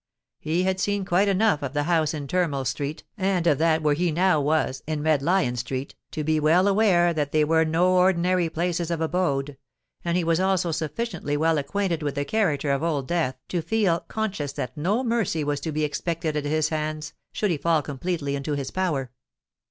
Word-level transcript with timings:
He 0.39 0.63
had 0.63 0.79
seen 0.79 1.05
quite 1.05 1.27
enough 1.27 1.61
of 1.61 1.73
the 1.73 1.83
house 1.83 2.15
in 2.15 2.25
Turnmill 2.25 2.65
Street 2.65 3.03
and 3.19 3.45
of 3.45 3.59
that 3.59 3.83
where 3.83 3.93
he 3.93 4.11
now 4.11 4.41
was 4.41 4.81
(in 4.87 5.03
Red 5.03 5.21
Lion 5.21 5.55
Street) 5.57 5.93
to 6.09 6.23
be 6.23 6.39
well 6.39 6.67
aware 6.67 7.13
that 7.13 7.31
they 7.31 7.43
were 7.43 7.63
no 7.63 7.87
ordinary 7.91 8.49
places 8.49 8.89
of 8.89 8.99
abode; 8.99 9.57
and 10.03 10.17
he 10.17 10.23
was 10.23 10.39
also 10.39 10.71
sufficiently 10.71 11.37
well 11.37 11.59
acquainted 11.59 12.01
with 12.01 12.15
the 12.15 12.25
character 12.25 12.71
of 12.71 12.81
Old 12.81 13.07
Death 13.07 13.37
to 13.49 13.61
feel 13.61 13.99
conscious 13.99 14.53
that 14.53 14.75
no 14.75 15.03
mercy 15.03 15.43
was 15.43 15.59
to 15.59 15.71
be 15.71 15.83
expected 15.83 16.35
at 16.35 16.45
his 16.45 16.69
hands, 16.69 17.13
should 17.31 17.51
he 17.51 17.57
fall 17.57 17.83
completely 17.83 18.35
into 18.35 18.53
his 18.53 18.71
power. 18.71 19.11